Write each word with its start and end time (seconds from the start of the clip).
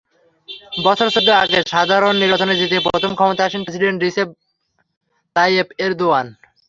বছর 0.85 1.07
চৌদ্দ 1.13 1.29
আগে 1.43 1.59
সাধারণ 1.73 2.13
নির্বাচনে 2.21 2.53
জিতে 2.59 2.77
প্রথম 2.87 3.11
ক্ষমতায় 3.15 3.47
আসেন 3.49 3.61
প্রেসিডেন্ট 3.63 3.97
রিসেপ 3.99 4.27
তাইয়েপ 5.35 5.67
এরদোয়ান। 5.77 6.27